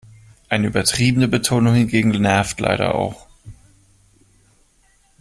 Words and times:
Eine 0.49 0.65
übertriebene 0.65 1.27
Betonung 1.27 1.75
hingegen 1.75 2.09
nervt 2.09 2.59
leider 2.59 2.95
auch. 2.95 3.27